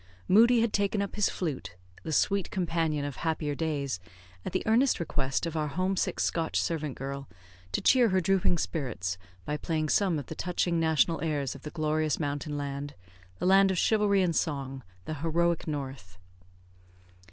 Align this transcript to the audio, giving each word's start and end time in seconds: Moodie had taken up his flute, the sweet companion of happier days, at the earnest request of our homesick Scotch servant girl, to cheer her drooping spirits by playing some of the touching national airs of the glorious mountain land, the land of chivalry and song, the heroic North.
Moodie 0.27 0.61
had 0.61 0.73
taken 0.73 0.99
up 0.99 1.13
his 1.15 1.29
flute, 1.29 1.75
the 2.01 2.11
sweet 2.11 2.49
companion 2.49 3.05
of 3.05 3.17
happier 3.17 3.53
days, 3.53 3.99
at 4.43 4.51
the 4.51 4.63
earnest 4.65 4.99
request 4.99 5.45
of 5.45 5.55
our 5.55 5.67
homesick 5.67 6.19
Scotch 6.19 6.59
servant 6.59 6.97
girl, 6.97 7.27
to 7.71 7.81
cheer 7.81 8.09
her 8.09 8.19
drooping 8.19 8.57
spirits 8.57 9.19
by 9.45 9.57
playing 9.57 9.89
some 9.89 10.17
of 10.17 10.25
the 10.25 10.33
touching 10.33 10.79
national 10.79 11.21
airs 11.23 11.53
of 11.53 11.61
the 11.61 11.69
glorious 11.69 12.19
mountain 12.19 12.57
land, 12.57 12.95
the 13.37 13.45
land 13.45 13.69
of 13.69 13.77
chivalry 13.77 14.23
and 14.23 14.35
song, 14.35 14.81
the 15.05 15.13
heroic 15.21 15.67
North. 15.67 16.17